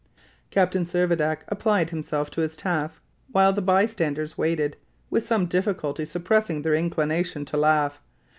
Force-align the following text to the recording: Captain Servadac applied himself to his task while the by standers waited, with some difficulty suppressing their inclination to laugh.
Captain 0.49 0.83
Servadac 0.83 1.41
applied 1.49 1.91
himself 1.91 2.31
to 2.31 2.41
his 2.41 2.57
task 2.57 3.03
while 3.31 3.53
the 3.53 3.61
by 3.61 3.85
standers 3.85 4.35
waited, 4.35 4.75
with 5.11 5.23
some 5.23 5.45
difficulty 5.45 6.05
suppressing 6.05 6.63
their 6.63 6.73
inclination 6.73 7.45
to 7.45 7.55
laugh. 7.55 8.01